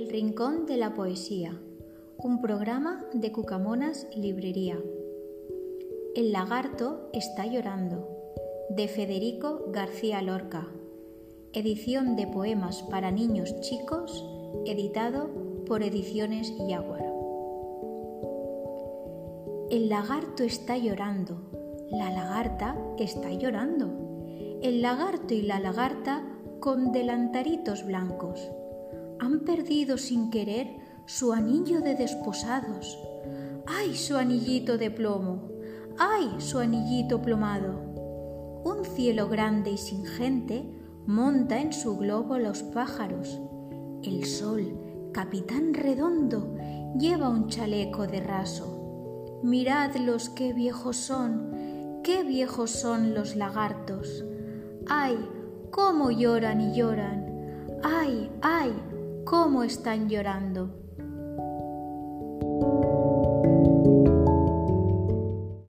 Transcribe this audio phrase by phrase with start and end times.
[0.00, 1.58] Rincón de la Poesía,
[2.18, 4.78] un programa de Cucamonas Librería.
[6.14, 8.06] El lagarto está llorando,
[8.68, 10.68] de Federico García Lorca.
[11.54, 14.22] Edición de poemas para niños chicos,
[14.66, 15.30] editado
[15.66, 17.06] por Ediciones Yaguar.
[19.70, 21.38] El lagarto está llorando,
[21.90, 23.88] la lagarta está llorando.
[24.60, 26.22] El lagarto y la lagarta
[26.60, 28.50] con delantaritos blancos
[29.22, 32.98] han perdido sin querer su anillo de desposados.
[33.66, 35.48] ¡Ay, su anillito de plomo!
[35.96, 37.70] ¡Ay, su anillito plomado!
[38.64, 40.68] Un cielo grande y sin gente
[41.06, 43.40] monta en su globo los pájaros.
[44.02, 44.76] El sol,
[45.12, 46.56] capitán redondo,
[46.98, 49.38] lleva un chaleco de raso.
[49.44, 54.24] Miradlos qué viejos son, qué viejos son los lagartos.
[54.88, 55.16] ¡Ay,
[55.70, 57.28] cómo lloran y lloran!
[57.84, 58.72] ¡Ay, ay!
[59.24, 60.91] Cómo están llorando.